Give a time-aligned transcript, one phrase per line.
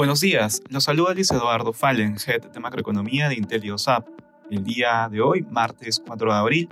[0.00, 4.08] Buenos días, los saluda Luis Eduardo Fallen, Head de Macroeconomía de Intel y OSAP.
[4.50, 6.68] El día de hoy, martes 4 de abril,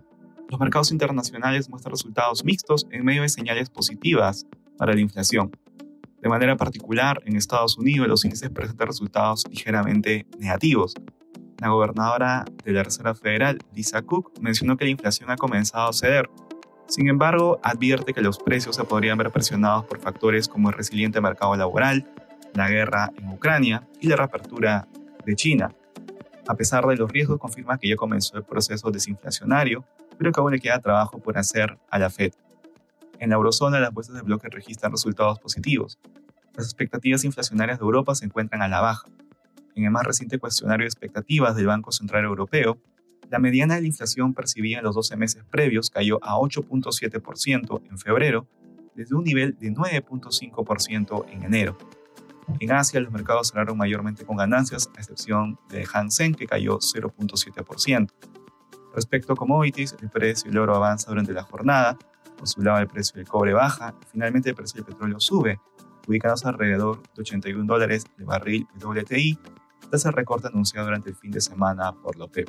[0.48, 4.46] los mercados internacionales muestran resultados mixtos en medio de señales positivas
[4.79, 5.50] para la inflación.
[6.23, 10.95] De manera particular, en Estados Unidos los índices presentan resultados ligeramente negativos.
[11.59, 15.93] La gobernadora de la Reserva Federal, Lisa Cook, mencionó que la inflación ha comenzado a
[15.93, 16.30] ceder
[16.89, 21.21] sin embargo, advierte que los precios se podrían ver presionados por factores como el resiliente
[21.21, 22.11] mercado laboral,
[22.54, 24.89] la guerra en Ucrania y la reapertura
[25.27, 25.75] de China.
[26.49, 29.85] A pesar de los riesgos, confirma que ya comenzó el proceso desinflacionario,
[30.16, 32.33] pero que aún le queda trabajo por hacer a la Fed.
[33.19, 35.98] En la eurozona, las bolsas de bloque registran resultados positivos.
[36.55, 39.06] Las expectativas inflacionarias de Europa se encuentran a la baja.
[39.75, 42.78] En el más reciente cuestionario de expectativas del Banco Central Europeo,
[43.31, 47.98] la mediana de la inflación percibida en los 12 meses previos cayó a 8.7% en
[47.98, 48.48] febrero,
[48.95, 51.78] desde un nivel de 9.5% en enero.
[52.61, 56.78] En Asia, los mercados cerraron mayormente con ganancias, a excepción de Hang Seng, que cayó
[56.78, 58.11] 0.7%.
[58.94, 61.98] Respecto a commodities, el precio del oro avanza durante la jornada,
[62.36, 65.61] por su lado el precio del cobre baja y finalmente el precio del petróleo sube,
[66.06, 69.39] ubicándose alrededor de 81 dólares el barril WTI,
[69.91, 72.48] tras el recorte anunciado durante el fin de semana por la OPEP.